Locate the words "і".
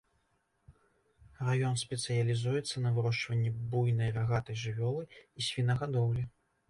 5.37-5.49